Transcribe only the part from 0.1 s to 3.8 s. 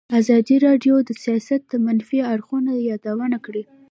ازادي راډیو د سیاست د منفي اړخونو یادونه کړې.